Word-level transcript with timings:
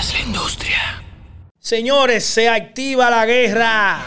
Esta 0.00 0.12
es 0.14 0.14
la 0.14 0.20
industria. 0.26 1.02
Señores, 1.58 2.24
se 2.24 2.48
activa 2.48 3.10
la 3.10 3.26
guerra. 3.26 4.00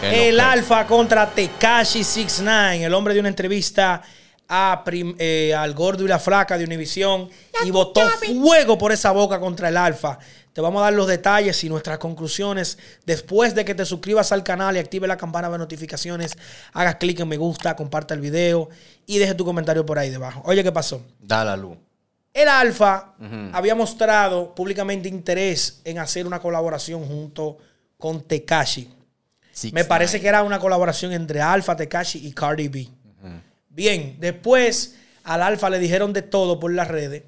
Qué 0.00 0.28
El. 0.30 0.40
Alfa 0.40 0.86
contra 0.86 1.30
Tekashi 1.30 2.02
69. 2.02 2.84
El 2.84 2.94
hombre 2.94 3.14
dio 3.14 3.20
una 3.20 3.28
entrevista 3.28 4.02
a 4.48 4.82
prim- 4.84 5.14
eh, 5.18 5.54
al 5.54 5.74
gordo 5.74 6.04
y 6.04 6.08
la 6.08 6.18
flaca 6.18 6.56
de 6.58 6.64
Univisión 6.64 7.28
y 7.64 7.70
botó 7.70 8.00
fuego 8.40 8.78
por 8.78 8.90
esa 8.92 9.12
boca 9.12 9.38
contra 9.38 9.68
el 9.68 9.76
Alfa. 9.76 10.18
Te 10.52 10.60
vamos 10.60 10.80
a 10.80 10.84
dar 10.86 10.94
los 10.94 11.06
detalles 11.06 11.62
y 11.62 11.68
nuestras 11.68 11.98
conclusiones 11.98 12.78
después 13.06 13.54
de 13.54 13.64
que 13.64 13.74
te 13.76 13.84
suscribas 13.84 14.32
al 14.32 14.42
canal 14.42 14.74
y 14.76 14.80
active 14.80 15.06
la 15.06 15.16
campana 15.16 15.48
de 15.50 15.58
notificaciones. 15.58 16.36
Hagas 16.72 16.96
clic 16.96 17.20
en 17.20 17.28
me 17.28 17.36
gusta, 17.36 17.76
comparta 17.76 18.14
el 18.14 18.20
video 18.20 18.68
y 19.06 19.18
deje 19.18 19.34
tu 19.34 19.44
comentario 19.44 19.86
por 19.86 19.98
ahí 20.00 20.10
debajo. 20.10 20.42
Oye, 20.46 20.64
¿qué 20.64 20.72
pasó? 20.72 21.02
Da 21.20 21.44
la 21.44 21.56
luz. 21.56 21.76
El 22.34 22.48
Alfa 22.48 23.14
había 23.52 23.74
mostrado 23.74 24.54
públicamente 24.54 25.08
interés 25.08 25.80
en 25.84 25.98
hacer 25.98 26.26
una 26.26 26.38
colaboración 26.40 27.04
junto 27.06 27.58
con 27.96 28.22
Tekashi. 28.22 28.88
Me 29.72 29.84
parece 29.84 30.20
que 30.20 30.28
era 30.28 30.42
una 30.44 30.58
colaboración 30.60 31.12
entre 31.12 31.40
Alfa, 31.40 31.74
Tekashi 31.74 32.26
y 32.26 32.32
Cardi 32.32 32.68
B. 32.68 32.88
Bien, 33.68 34.16
después 34.20 34.96
al 35.24 35.42
Alfa 35.42 35.68
le 35.70 35.78
dijeron 35.78 36.12
de 36.12 36.22
todo 36.22 36.60
por 36.60 36.72
las 36.72 36.88
redes, 36.88 37.24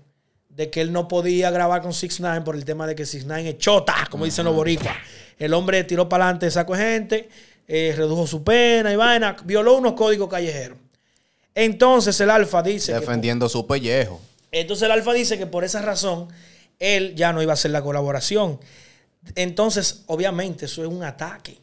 de 0.48 0.70
que 0.70 0.80
él 0.80 0.92
no 0.92 1.08
podía 1.08 1.50
grabar 1.50 1.80
con 1.82 1.92
6 1.92 2.20
9 2.20 2.40
por 2.42 2.54
el 2.54 2.64
tema 2.64 2.86
de 2.86 2.94
que 2.94 3.04
6 3.06 3.24
9 3.26 3.48
es 3.50 3.58
chota, 3.58 3.94
como 4.10 4.24
dicen 4.24 4.44
los 4.44 4.54
boricuas. 4.54 4.96
El 5.38 5.54
hombre 5.54 5.82
tiró 5.84 6.08
para 6.08 6.24
adelante, 6.24 6.50
sacó 6.50 6.74
gente, 6.74 7.28
eh, 7.66 7.94
redujo 7.96 8.26
su 8.26 8.44
pena 8.44 8.92
y 8.92 8.96
vaina, 8.96 9.36
violó 9.44 9.76
unos 9.76 9.92
códigos 9.94 10.28
callejeros. 10.28 10.78
Entonces 11.54 12.20
el 12.20 12.30
Alfa 12.30 12.62
dice... 12.62 12.92
que- 12.92 13.00
Defendiendo 13.00 13.48
su 13.48 13.66
pellejo. 13.66 14.20
Entonces 14.52 14.84
el 14.84 14.92
Alfa 14.92 15.12
dice 15.12 15.38
que 15.38 15.46
por 15.46 15.64
esa 15.64 15.82
razón 15.82 16.28
él 16.78 17.14
ya 17.14 17.32
no 17.32 17.42
iba 17.42 17.52
a 17.52 17.54
hacer 17.54 17.70
la 17.70 17.82
colaboración. 17.82 18.58
Entonces, 19.34 20.04
obviamente, 20.06 20.64
eso 20.64 20.82
es 20.82 20.88
un 20.88 21.04
ataque 21.04 21.58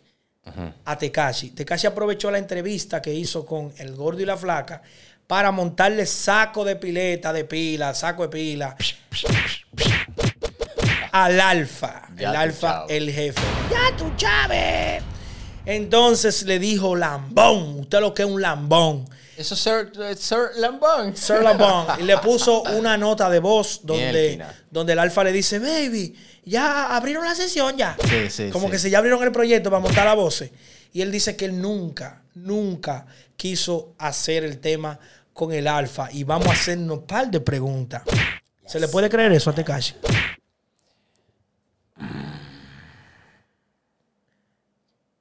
a 0.85 0.97
Tekashi. 0.97 1.49
Tekashi 1.49 1.87
aprovechó 1.87 2.31
la 2.31 2.37
entrevista 2.37 3.01
que 3.01 3.13
hizo 3.13 3.45
con 3.45 3.73
el 3.77 3.95
gordo 3.95 4.21
y 4.21 4.25
la 4.25 4.37
flaca 4.37 4.81
para 5.25 5.51
montarle 5.51 6.05
saco 6.05 6.63
de 6.63 6.77
pileta, 6.77 7.33
de 7.33 7.43
pila, 7.43 7.93
saco 7.93 8.23
de 8.23 8.29
pila 8.29 8.77
al 11.11 11.41
Alfa. 11.41 12.07
Ya 12.15 12.29
el 12.29 12.35
Alfa, 12.35 12.85
el 12.87 13.11
jefe. 13.11 13.41
Ya 13.71 13.95
tú 13.97 14.11
Chávez. 14.15 15.03
Entonces 15.65 16.43
le 16.43 16.59
dijo 16.59 16.95
lambón. 16.95 17.79
Usted 17.79 17.99
lo 17.99 18.13
que 18.13 18.23
es 18.23 18.29
un 18.29 18.41
lambón. 18.41 19.05
Eso 19.37 19.53
es 19.53 19.59
Sir, 19.61 19.91
Sir. 20.17 20.49
Sir 21.15 21.41
Lambón. 21.43 21.85
Y 21.99 22.03
le 22.03 22.17
puso 22.17 22.63
una 22.63 22.97
nota 22.97 23.29
de 23.29 23.39
voz 23.39 23.81
donde, 23.83 24.43
donde 24.71 24.93
el 24.93 24.99
alfa 24.99 25.23
le 25.23 25.31
dice, 25.31 25.59
baby, 25.59 26.15
ya 26.43 26.95
abrieron 26.95 27.23
la 27.23 27.35
sesión 27.35 27.77
ya. 27.77 27.95
Sí, 28.09 28.29
sí, 28.29 28.49
Como 28.49 28.65
sí. 28.67 28.71
que 28.71 28.79
si 28.79 28.89
ya 28.89 28.97
abrieron 28.97 29.21
el 29.23 29.31
proyecto 29.31 29.69
para 29.69 29.79
montar 29.79 30.05
la 30.05 30.15
voz. 30.15 30.43
Y 30.91 31.01
él 31.01 31.11
dice 31.11 31.35
que 31.35 31.45
él 31.45 31.61
nunca, 31.61 32.23
nunca 32.33 33.05
quiso 33.35 33.93
hacer 33.99 34.43
el 34.43 34.59
tema 34.59 34.99
con 35.33 35.53
el 35.53 35.67
alfa. 35.67 36.09
Y 36.11 36.23
vamos 36.23 36.47
a 36.47 36.53
hacernos 36.53 36.97
un 36.97 37.05
par 37.05 37.29
de 37.29 37.39
preguntas. 37.39 38.01
¿Se 38.65 38.79
le 38.79 38.87
puede 38.87 39.07
creer 39.07 39.31
eso 39.33 39.51
a 39.51 39.53
Tekashi? 39.53 39.93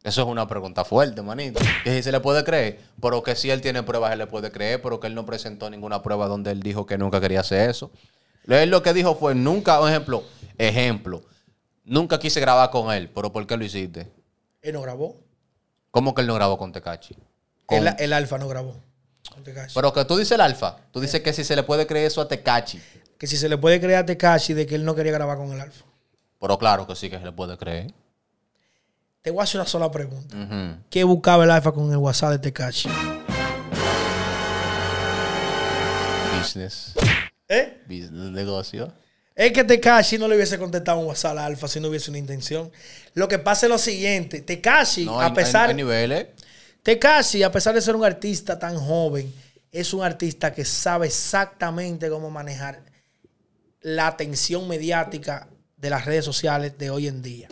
Eso 0.07 0.23
es 0.23 0.29
una 0.29 0.47
pregunta 0.47 0.85
fuerte, 0.85 1.21
manito. 1.21 1.59
Que 1.83 1.97
si 1.97 2.05
se 2.05 2.13
le 2.13 2.21
puede 2.21 2.45
creer, 2.45 2.79
pero 3.03 3.25
que 3.25 3.35
si 3.35 3.51
él 3.51 3.61
tiene 3.61 3.83
pruebas, 3.83 4.13
él 4.13 4.19
le 4.21 4.29
puede 4.29 4.53
creer, 4.53 4.81
pero 4.81 5.01
que 5.01 5.09
él 5.09 5.17
no 5.17 5.27
presentó 5.27 5.69
ninguna 5.69 6.01
prueba 6.01 6.29
donde 6.29 6.53
él 6.53 6.63
dijo 6.63 6.87
que 6.87 6.97
nunca 6.97 7.21
quería 7.21 7.41
hacer 7.41 7.69
eso. 7.69 7.91
Él 8.47 8.71
lo 8.71 8.85
que 8.85 8.95
dijo 8.95 9.17
fue, 9.17 9.35
nunca, 9.35 9.81
un 9.81 9.89
ejemplo, 9.89 10.23
ejemplo, 10.59 11.25
nunca 11.83 12.21
quise 12.21 12.39
grabar 12.39 12.71
con 12.71 12.95
él, 12.95 13.11
pero 13.13 13.33
¿por 13.33 13.49
qué 13.49 13.57
lo 13.57 13.65
hiciste? 13.65 14.09
Él 14.63 14.75
no 14.75 14.83
grabó. 14.83 15.17
¿Cómo 15.91 16.15
que 16.15 16.21
él 16.21 16.29
no 16.29 16.35
grabó 16.35 16.57
con 16.57 16.71
Tecachi? 16.71 17.17
El, 17.69 17.93
el 17.99 18.13
alfa 18.13 18.39
no 18.39 18.47
grabó 18.47 18.75
con. 19.35 19.43
Pero 19.75 19.93
que 19.93 20.05
tú 20.05 20.17
dices 20.17 20.31
el 20.37 20.41
alfa, 20.41 20.77
tú 20.93 21.01
dices 21.01 21.21
que 21.21 21.33
si 21.33 21.43
se 21.43 21.57
le 21.57 21.65
puede 21.65 21.85
creer 21.85 22.07
eso 22.07 22.21
a 22.21 22.29
Tecachi. 22.29 22.81
Que 23.19 23.27
si 23.27 23.37
se 23.37 23.49
le 23.49 23.59
puede 23.59 23.81
creer 23.81 23.99
a 23.99 24.07
Tekashi 24.07 24.55
de 24.55 24.67
que 24.67 24.77
él 24.77 24.85
no 24.85 24.95
quería 24.95 25.11
grabar 25.11 25.37
con 25.37 25.51
el 25.51 25.61
alfa. 25.61 25.85
Pero 26.39 26.59
claro 26.59 26.87
que 26.87 26.95
sí 26.95 27.11
que 27.11 27.19
se 27.19 27.25
le 27.25 27.33
puede 27.33 27.59
creer. 27.59 27.93
Te 29.27 29.33
voy 29.33 29.41
a 29.41 29.43
hacer 29.43 29.61
una 29.61 29.69
sola 29.69 29.91
pregunta. 29.91 30.37
¿Qué 30.89 31.03
buscaba 31.03 31.43
el 31.43 31.51
alfa 31.51 31.73
con 31.73 31.91
el 31.91 31.97
WhatsApp 31.97 32.31
de 32.31 32.39
Tekashi? 32.39 32.89
Business. 36.39 36.93
¿Eh? 37.49 37.83
Business, 37.89 38.31
negocio. 38.31 38.93
Es 39.35 39.51
que 39.51 39.65
Tekashi 39.65 40.17
no 40.17 40.29
le 40.29 40.37
hubiese 40.37 40.57
contestado 40.61 41.01
un 41.01 41.07
WhatsApp 41.09 41.39
a 41.39 41.47
Alfa 41.47 41.67
si 41.67 41.81
no 41.81 41.89
hubiese 41.89 42.09
una 42.13 42.19
intención. 42.19 42.71
Lo 43.15 43.27
que 43.27 43.41
pasa 43.41 43.67
es 43.67 43.71
lo 43.71 43.79
siguiente. 43.79 44.43
Tekashi, 44.43 45.07
No, 45.07 45.21
a 45.21 45.35
pesar... 45.35 45.71
hay 45.71 45.75
niveles. 45.75 46.29
Tekashi, 46.85 47.43
a 47.43 47.51
pesar 47.51 47.75
de 47.75 47.83
ser 47.83 47.97
un 47.97 48.05
artista 48.05 48.57
tan 48.61 48.79
joven, 48.79 49.35
es 49.73 49.93
un 49.93 50.05
artista 50.05 50.53
que 50.53 50.65
sabe 50.65 51.09
exactamente 51.09 52.09
cómo 52.09 52.31
manejar 52.31 52.81
la 53.81 54.07
atención 54.07 54.69
mediática 54.69 55.49
de 55.77 55.91
las 55.91 56.05
redes 56.05 56.25
sociales 56.25 56.79
de 56.79 56.91
hoy 56.91 57.09
en 57.09 57.23
día. 57.23 57.49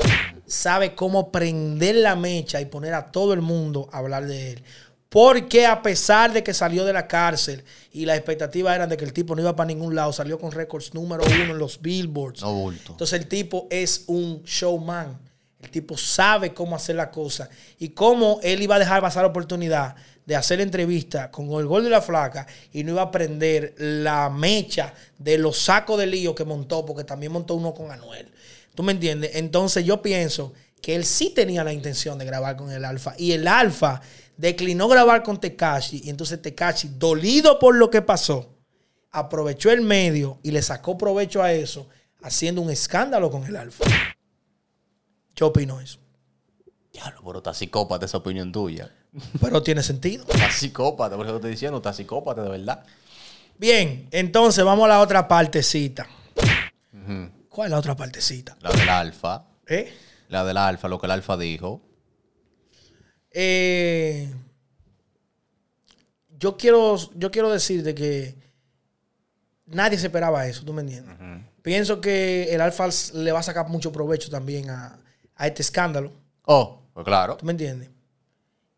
Sabe 0.46 0.94
cómo 0.94 1.32
prender 1.32 1.96
la 1.96 2.16
mecha 2.16 2.60
y 2.60 2.66
poner 2.66 2.94
a 2.94 3.10
todo 3.10 3.32
el 3.32 3.40
mundo 3.40 3.88
a 3.92 3.98
hablar 3.98 4.26
de 4.26 4.52
él. 4.52 4.64
Porque 5.08 5.64
a 5.64 5.80
pesar 5.80 6.32
de 6.32 6.42
que 6.42 6.52
salió 6.52 6.84
de 6.84 6.92
la 6.92 7.06
cárcel 7.06 7.62
y 7.92 8.04
las 8.04 8.16
expectativas 8.16 8.74
eran 8.74 8.88
de 8.88 8.96
que 8.96 9.04
el 9.04 9.12
tipo 9.12 9.36
no 9.36 9.42
iba 9.42 9.54
para 9.54 9.68
ningún 9.68 9.94
lado, 9.94 10.12
salió 10.12 10.40
con 10.40 10.50
récords 10.50 10.92
número 10.92 11.22
uno 11.24 11.52
en 11.52 11.58
los 11.58 11.80
billboards. 11.80 12.42
No. 12.42 12.72
Entonces 12.72 13.20
el 13.20 13.28
tipo 13.28 13.68
es 13.70 14.04
un 14.08 14.42
showman. 14.42 15.16
El 15.62 15.70
tipo 15.70 15.96
sabe 15.96 16.52
cómo 16.52 16.74
hacer 16.76 16.96
la 16.96 17.10
cosa 17.10 17.48
y 17.78 17.90
cómo 17.90 18.40
él 18.42 18.60
iba 18.60 18.74
a 18.74 18.78
dejar 18.78 19.00
pasar 19.00 19.22
la 19.22 19.28
oportunidad 19.30 19.94
de 20.26 20.36
hacer 20.36 20.60
entrevista 20.60 21.30
con 21.30 21.50
el 21.52 21.66
gordo 21.66 21.86
y 21.86 21.90
la 21.90 22.02
flaca 22.02 22.46
y 22.72 22.82
no 22.82 22.92
iba 22.92 23.02
a 23.02 23.10
prender 23.10 23.74
la 23.78 24.30
mecha 24.30 24.94
de 25.18 25.38
los 25.38 25.58
sacos 25.58 25.98
de 25.98 26.06
lío 26.06 26.34
que 26.34 26.44
montó, 26.44 26.84
porque 26.84 27.04
también 27.04 27.32
montó 27.32 27.54
uno 27.54 27.72
con 27.72 27.90
Anuel. 27.90 28.30
¿Tú 28.74 28.82
me 28.82 28.92
entiendes? 28.92 29.32
Entonces 29.34 29.84
yo 29.84 30.02
pienso 30.02 30.52
que 30.80 30.94
él 30.94 31.04
sí 31.04 31.30
tenía 31.30 31.64
la 31.64 31.72
intención 31.72 32.18
de 32.18 32.24
grabar 32.24 32.56
con 32.56 32.70
el 32.70 32.84
Alfa 32.84 33.14
y 33.16 33.32
el 33.32 33.48
Alfa 33.48 34.00
declinó 34.36 34.88
grabar 34.88 35.22
con 35.22 35.40
Tekashi 35.40 36.02
y 36.04 36.10
entonces 36.10 36.42
Tekashi, 36.42 36.90
dolido 36.98 37.58
por 37.58 37.74
lo 37.76 37.90
que 37.90 38.02
pasó, 38.02 38.54
aprovechó 39.10 39.70
el 39.70 39.80
medio 39.80 40.40
y 40.42 40.50
le 40.50 40.60
sacó 40.60 40.98
provecho 40.98 41.42
a 41.42 41.52
eso, 41.52 41.88
haciendo 42.22 42.60
un 42.60 42.70
escándalo 42.70 43.30
con 43.30 43.44
el 43.44 43.56
Alfa. 43.56 43.84
Yo 45.36 45.48
opino 45.48 45.80
eso. 45.80 45.98
Diablo, 46.92 47.20
pero 47.24 47.38
está 47.38 47.54
psicópata 47.54 48.06
esa 48.06 48.18
opinión 48.18 48.52
tuya. 48.52 48.92
Pero 49.40 49.62
tiene 49.62 49.82
sentido. 49.82 50.24
Está 50.28 50.50
psicópata, 50.50 51.16
por 51.16 51.24
eso 51.24 51.34
te 51.34 51.38
estoy 51.38 51.50
diciendo, 51.52 51.78
está 51.78 51.92
psicópata 51.92 52.42
de 52.42 52.50
verdad. 52.50 52.84
Bien, 53.56 54.08
entonces 54.10 54.64
vamos 54.64 54.84
a 54.86 54.88
la 54.88 55.00
otra 55.00 55.28
partecita. 55.28 56.06
¿Cuál 57.54 57.66
es 57.66 57.70
la 57.70 57.78
otra 57.78 57.94
partecita? 57.94 58.56
La 58.62 58.72
del 58.72 58.88
alfa. 58.88 59.44
¿Eh? 59.68 59.92
La 60.28 60.44
del 60.44 60.56
alfa, 60.56 60.88
lo 60.88 60.98
que 60.98 61.06
el 61.06 61.12
alfa 61.12 61.36
dijo. 61.36 61.80
Eh, 63.30 64.34
yo, 66.36 66.56
quiero, 66.56 66.96
yo 67.14 67.30
quiero 67.30 67.52
decirte 67.52 67.94
que 67.94 68.34
nadie 69.66 69.98
se 69.98 70.06
esperaba 70.06 70.48
eso, 70.48 70.64
¿tú 70.64 70.72
me 70.72 70.82
entiendes? 70.82 71.14
Pienso 71.62 72.00
que 72.00 72.52
el 72.52 72.60
Alfa 72.60 72.88
le 73.14 73.30
va 73.30 73.38
a 73.38 73.44
sacar 73.44 73.68
mucho 73.68 73.92
provecho 73.92 74.30
también 74.30 74.68
a, 74.70 74.98
a 75.36 75.46
este 75.46 75.62
escándalo. 75.62 76.12
Oh, 76.46 76.82
pues 76.92 77.04
claro. 77.04 77.36
¿Tú 77.36 77.46
me 77.46 77.52
entiendes? 77.52 77.88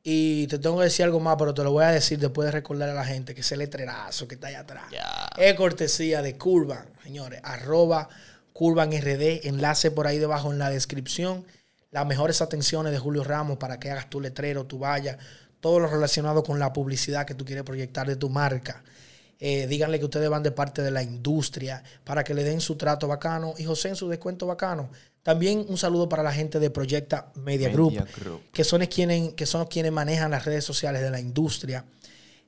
Y 0.03 0.47
te 0.49 0.59
tengo 0.59 0.79
que 0.79 0.85
decir 0.85 1.05
algo 1.05 1.19
más, 1.19 1.37
pero 1.39 1.55
te 1.55 1.65
lo 1.65 1.73
voy 1.73 1.85
a 1.85 1.89
decir 1.89 2.19
después 2.19 2.45
de 2.45 2.53
recordar 2.53 2.91
a 2.91 2.95
la 2.95 3.05
gente 3.05 3.35
que 3.35 3.41
ese 3.41 3.57
letrerazo 3.57 4.29
que 4.29 4.35
está 4.35 4.49
allá 4.49 4.61
atrás 4.61 4.85
es 5.37 5.55
cortesía 5.55 6.21
de 6.21 6.37
Curvan, 6.37 6.87
señores. 7.03 7.41
Arroba 7.43 8.09
Curvan 8.57 8.91
RD, 8.91 9.47
enlace 9.47 9.91
por 9.91 10.07
ahí 10.07 10.19
debajo 10.19 10.51
en 10.51 10.59
la 10.59 10.71
descripción. 10.71 11.45
Las 11.91 12.07
mejores 12.07 12.41
atenciones 12.41 12.91
de 12.91 12.99
Julio 12.99 13.23
Ramos 13.23 13.59
para 13.59 13.79
que 13.79 13.91
hagas 13.91 14.09
tu 14.09 14.19
letrero, 14.19 14.65
tu 14.65 14.79
valla, 14.79 15.19
todo 15.61 15.79
lo 15.79 15.89
relacionado 15.89 16.43
con 16.43 16.59
la 16.59 16.73
publicidad 16.73 17.27
que 17.27 17.35
tú 17.35 17.45
quieres 17.45 17.65
proyectar 17.65 18.07
de 18.07 18.17
tu 18.17 18.31
marca. 18.31 18.83
Eh, 19.39 19.67
díganle 19.67 19.99
que 19.99 20.07
ustedes 20.07 20.31
van 20.31 20.43
de 20.43 20.53
parte 20.53 20.81
de 20.81 20.91
la 20.91 21.03
industria 21.03 21.83
para 22.03 22.25
que 22.25 22.33
le 22.33 22.45
den 22.45 22.63
su 22.63 22.77
trato 22.77 23.07
bacano 23.07 23.53
y 23.59 23.65
José 23.65 23.91
en 23.91 23.97
su 23.97 24.09
descuento 24.09 24.47
bacano. 24.47 24.89
También 25.23 25.67
un 25.69 25.77
saludo 25.77 26.09
para 26.09 26.23
la 26.23 26.33
gente 26.33 26.59
de 26.59 26.71
Proyecta 26.71 27.33
Media, 27.35 27.69
Group, 27.69 28.07
que 28.55 28.65
son 28.65 28.87
quienes, 28.87 29.35
que 29.35 29.45
son 29.45 29.67
quienes 29.67 29.93
manejan 29.93 30.31
las 30.31 30.47
redes 30.47 30.65
sociales 30.65 31.03
de 31.03 31.11
la 31.11 31.21
industria. 31.21 31.85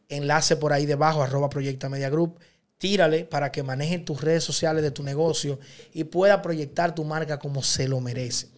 Enlace 0.08 0.56
por 0.56 0.72
ahí 0.72 0.86
debajo, 0.86 1.22
arroba 1.22 1.50
Proyecta 1.50 1.90
Media 1.90 2.08
Group 2.08 2.38
tírale 2.78 3.24
para 3.24 3.52
que 3.52 3.62
manejen 3.62 4.04
tus 4.04 4.20
redes 4.20 4.44
sociales 4.44 4.82
de 4.82 4.90
tu 4.90 5.02
negocio 5.02 5.58
y 5.92 6.04
pueda 6.04 6.40
proyectar 6.40 6.94
tu 6.94 7.04
marca 7.04 7.38
como 7.38 7.62
se 7.62 7.88
lo 7.88 8.00
merece. 8.00 8.48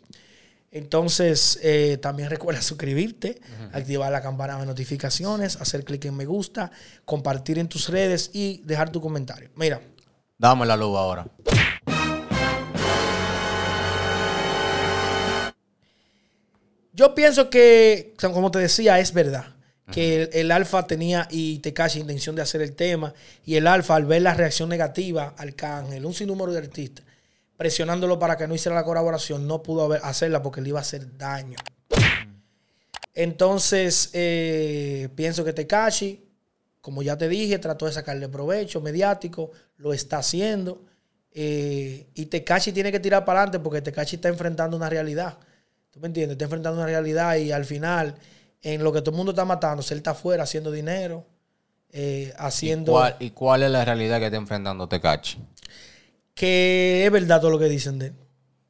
Entonces, 0.70 1.58
eh, 1.62 1.99
también 2.00 2.31
recuerda 2.31 2.62
suscribirte, 2.62 3.40
activar 3.72 4.12
la 4.12 4.22
campana 4.22 4.58
de 4.58 4.67
notificaciones, 4.67 5.56
hacer 5.56 5.84
clic 5.84 6.05
en 6.05 6.17
me 6.17 6.26
gusta, 6.26 6.70
compartir 7.05 7.58
en 7.58 7.69
tus 7.69 7.88
redes 7.88 8.31
y 8.32 8.62
dejar 8.64 8.90
tu 8.90 9.00
comentario. 9.00 9.50
Mira. 9.56 9.81
Dame 10.38 10.64
la 10.64 10.76
luz 10.76 10.96
ahora. 10.96 11.26
Yo 16.93 17.14
pienso 17.14 17.50
que, 17.50 18.14
como 18.19 18.50
te 18.50 18.58
decía, 18.58 18.99
es 18.99 19.12
verdad. 19.12 19.55
Que 19.92 20.22
el, 20.22 20.31
el 20.32 20.50
Alfa 20.52 20.87
tenía 20.87 21.26
y 21.31 21.58
Tekashi 21.58 22.00
intención 22.00 22.37
de 22.37 22.42
hacer 22.42 22.62
el 22.62 22.75
tema. 22.75 23.12
Y 23.44 23.56
el 23.56 23.66
Alfa, 23.66 23.96
al 23.96 24.04
ver 24.06 24.22
la 24.22 24.34
reacción 24.34 24.69
negativa 24.69 25.34
al 25.37 25.54
Cángel, 25.54 26.06
un 26.06 26.14
sinnúmero 26.14 26.52
de 26.52 26.58
artistas, 26.58 27.04
presionándolo 27.56 28.19
para 28.19 28.37
que 28.37 28.46
no 28.46 28.54
hiciera 28.54 28.75
la 28.76 28.84
colaboración, 28.84 29.46
no 29.46 29.62
pudo 29.62 29.82
haber- 29.84 30.00
hacerla 30.04 30.42
porque 30.42 30.60
le 30.60 30.69
iba 30.70 30.78
a 30.78 30.82
hacer 30.82 31.16
daño. 31.19 31.58
Entonces, 33.14 34.10
eh, 34.12 35.08
pienso 35.14 35.44
que 35.44 35.52
Tekashi, 35.52 36.25
como 36.81 37.02
ya 37.02 37.19
te 37.19 37.28
dije, 37.28 37.58
trató 37.58 37.87
de 37.87 37.92
sacarle 37.92 38.28
provecho 38.28 38.81
mediático, 38.81 39.50
lo 39.76 39.92
está 39.92 40.19
haciendo. 40.19 40.84
eh, 41.32 42.08
y 42.14 42.26
Tekashi 42.26 42.72
tiene 42.72 42.90
que 42.90 42.98
tirar 42.98 43.25
para 43.25 43.38
adelante 43.40 43.60
porque 43.60 43.81
Tekashi 43.81 44.16
está 44.16 44.28
enfrentando 44.28 44.76
una 44.76 44.90
realidad. 44.90 45.38
¿Tú 45.90 46.00
me 46.00 46.08
entiendes? 46.08 46.34
Está 46.34 46.46
enfrentando 46.46 46.78
una 46.78 46.87
realidad 46.87 47.37
y 47.37 47.52
al 47.52 47.64
final, 47.64 48.16
en 48.62 48.84
lo 48.84 48.92
que 48.92 49.00
todo 49.00 49.10
el 49.12 49.16
mundo 49.16 49.32
está 49.32 49.44
matándose, 49.44 49.94
él 49.94 49.98
está 49.98 50.10
afuera 50.12 50.42
haciendo 50.42 50.70
dinero, 50.70 51.24
eh, 51.92 52.32
haciendo... 52.38 52.92
¿Cuál, 52.92 53.16
¿Y 53.18 53.30
cuál 53.30 53.62
es 53.62 53.70
la 53.70 53.84
realidad 53.84 54.18
que 54.18 54.26
está 54.26 54.36
enfrentando 54.36 54.88
Tecachi? 54.88 55.38
Que 56.34 57.04
es 57.04 57.12
verdad 57.12 57.40
todo 57.40 57.50
lo 57.50 57.58
que 57.58 57.66
dicen 57.68 57.98
de 57.98 58.06
él. 58.08 58.14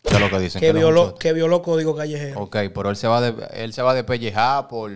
¿Qué 0.02 0.14
es 0.14 0.20
lo 0.20 0.30
que 0.30 0.38
dicen? 0.38 0.60
Que 0.60 0.70
un 0.70 0.76
violó, 0.76 1.14
que 1.14 1.32
violó 1.32 1.62
código 1.62 1.94
callejero. 1.94 2.40
Ok, 2.40 2.56
pero 2.74 2.90
él 2.90 2.96
se 2.96 3.06
va 3.06 3.18
a 3.18 3.20
de, 3.20 3.46
él 3.62 3.72
se 3.72 3.82
va 3.82 3.92
a 3.92 3.94
despellejar 3.94 4.66
por... 4.68 4.90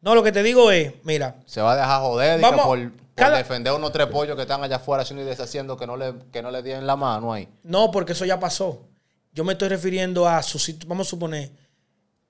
No, 0.00 0.14
lo 0.14 0.22
que 0.22 0.32
te 0.32 0.42
digo 0.42 0.70
es, 0.70 0.92
mira, 1.04 1.36
Se 1.46 1.60
va 1.60 1.72
a 1.72 1.76
dejar 1.76 2.00
joder 2.00 2.38
y 2.38 2.42
que 2.42 2.50
Vamos, 2.50 2.66
por, 2.66 2.90
por 2.92 2.92
cada- 3.14 3.36
defender 3.38 3.72
unos 3.72 3.92
tres 3.92 4.06
pollos 4.08 4.36
que 4.36 4.42
están 4.42 4.62
allá 4.62 4.76
afuera 4.76 5.02
haciendo 5.02 5.22
y 5.22 5.26
deshaciendo 5.26 5.76
que 5.76 5.86
no 5.86 5.96
le, 5.96 6.14
que 6.32 6.42
no 6.42 6.50
le 6.50 6.62
den 6.62 6.86
la 6.86 6.96
mano 6.96 7.32
ahí. 7.32 7.48
No, 7.62 7.90
porque 7.90 8.12
eso 8.12 8.24
ya 8.24 8.38
pasó. 8.38 8.86
Yo 9.32 9.44
me 9.44 9.52
estoy 9.52 9.68
refiriendo 9.68 10.28
a 10.28 10.42
su 10.42 10.58
Vamos 10.86 11.06
a 11.06 11.10
suponer. 11.10 11.50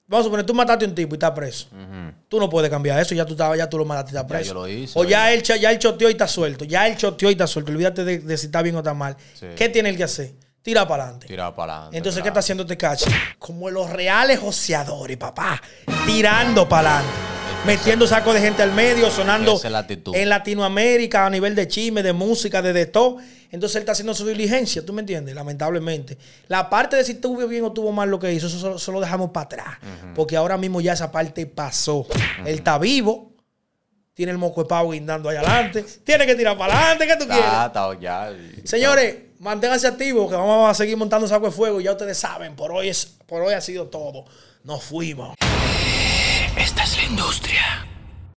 Vamos 0.08 0.25
a 0.25 0.26
suponer, 0.26 0.47
tú 0.47 0.55
mataste 0.55 0.85
a 0.85 0.88
un 0.88 0.94
tipo 0.94 1.14
y 1.14 1.17
estás 1.17 1.32
preso. 1.32 1.69
Tú 2.29 2.38
no 2.38 2.49
puedes 2.49 2.70
cambiar 2.70 3.00
eso, 3.00 3.14
ya 3.14 3.25
tú, 3.26 3.37
ya 3.37 3.69
tú 3.69 3.79
lo 3.79 3.85
mataste 3.85 4.12
y 4.12 4.14
estás 4.17 4.29
preso. 4.29 4.49
yo 4.49 4.55
lo 4.55 4.69
hice, 4.69 4.99
o 4.99 5.05
ya 5.05 5.25
oye. 5.26 5.35
él, 5.35 5.43
ya 5.43 5.70
él 5.70 5.79
choteó 5.79 6.08
y 6.08 6.12
está 6.12 6.29
suelto. 6.29 6.64
Ya 6.64 6.87
él 6.87 6.97
choteó 6.97 7.29
y 7.29 7.32
está 7.32 7.47
suelto. 7.47 7.73
Olvídate 7.73 8.05
de, 8.05 8.19
de 8.19 8.37
si 8.37 8.47
está 8.47 8.62
bien 8.62 8.76
o 8.76 8.79
está 8.79 8.94
mal. 8.94 9.17
Sí. 9.35 9.47
¿Qué 9.56 9.69
tiene 9.69 9.88
él 9.88 9.97
que 9.97 10.05
hacer? 10.05 10.35
Tira 10.62 10.87
para 10.88 11.05
adelante. 11.05 11.29
Tirar 11.29 11.55
para 11.55 11.75
adelante. 11.75 11.97
Entonces, 11.97 12.23
¿qué 12.23 12.29
está 12.29 12.41
haciendo 12.41 12.67
Tecachi? 12.67 13.08
Como 13.38 13.70
los 13.70 13.88
reales 13.91 14.41
joseadores, 14.41 15.17
papá. 15.17 15.62
Tirando 16.06 16.69
para 16.69 16.99
adelante. 16.99 17.36
Metiendo 17.66 18.06
saco 18.06 18.32
de 18.32 18.40
gente 18.40 18.62
al 18.62 18.72
medio, 18.72 19.10
sonando 19.10 19.58
en 20.14 20.28
Latinoamérica 20.28 21.26
a 21.26 21.30
nivel 21.30 21.54
de 21.56 21.66
chisme, 21.66 22.02
de 22.02 22.12
música, 22.12 22.62
de, 22.62 22.72
de 22.72 22.86
todo. 22.86 23.16
Entonces 23.50 23.76
él 23.76 23.80
está 23.82 23.92
haciendo 23.92 24.14
su 24.14 24.24
diligencia, 24.26 24.84
¿tú 24.86 24.92
me 24.92 25.00
entiendes? 25.00 25.34
Lamentablemente. 25.34 26.16
La 26.48 26.70
parte 26.70 26.94
de 26.96 27.02
si 27.04 27.14
tuvo 27.14 27.46
bien 27.48 27.64
o 27.64 27.72
tuvo 27.72 27.90
mal 27.90 28.08
lo 28.08 28.18
que 28.20 28.32
hizo, 28.32 28.46
eso 28.46 28.58
solo, 28.58 28.78
solo 28.78 29.00
dejamos 29.00 29.30
para 29.30 29.46
atrás. 29.46 29.78
Porque 30.14 30.36
ahora 30.36 30.56
mismo 30.56 30.80
ya 30.80 30.92
esa 30.92 31.10
parte 31.10 31.46
pasó. 31.46 32.06
Él 32.44 32.54
está 32.54 32.78
vivo, 32.78 33.32
tiene 34.14 34.30
el 34.32 34.38
moco 34.38 34.62
de 34.62 34.68
pavo 34.68 34.92
guindando 34.92 35.28
ahí 35.28 35.36
adelante, 35.36 35.84
tiene 36.04 36.24
que 36.26 36.36
tirar 36.36 36.56
para 36.56 36.72
adelante, 36.78 37.06
¿qué 37.06 37.16
tú 37.16 37.26
quieres? 37.26 37.44
Ah, 37.48 37.64
está 37.66 38.00
ya. 38.00 38.30
y- 38.30 38.66
Señores, 38.66 39.16
manténganse 39.40 39.88
activos, 39.88 40.30
que 40.30 40.36
vamos 40.36 40.70
a 40.70 40.74
seguir 40.74 40.96
montando 40.96 41.26
saco 41.26 41.46
de 41.46 41.52
fuego. 41.52 41.80
Ya 41.80 41.92
ustedes 41.92 42.16
saben, 42.16 42.54
por 42.54 42.70
hoy, 42.70 42.88
es, 42.88 43.06
por 43.26 43.42
hoy 43.42 43.54
ha 43.54 43.60
sido 43.60 43.86
todo. 43.86 44.24
Nos 44.64 44.82
fuimos. 44.84 45.34
Esta 46.56 46.85
es 46.85 46.97
la 46.97 47.05
industria. 47.05 47.86